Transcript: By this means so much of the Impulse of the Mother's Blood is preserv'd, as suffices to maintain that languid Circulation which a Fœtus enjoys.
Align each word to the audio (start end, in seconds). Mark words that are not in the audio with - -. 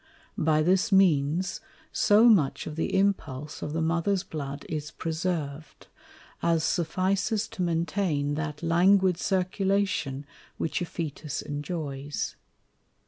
By 0.39 0.63
this 0.63 0.91
means 0.91 1.61
so 1.91 2.23
much 2.23 2.65
of 2.65 2.75
the 2.75 2.95
Impulse 2.97 3.61
of 3.61 3.71
the 3.71 3.83
Mother's 3.83 4.23
Blood 4.23 4.65
is 4.67 4.89
preserv'd, 4.89 5.85
as 6.41 6.63
suffices 6.63 7.47
to 7.49 7.61
maintain 7.61 8.33
that 8.33 8.63
languid 8.63 9.19
Circulation 9.19 10.25
which 10.57 10.81
a 10.81 10.85
Fœtus 10.85 11.43
enjoys. 11.43 12.35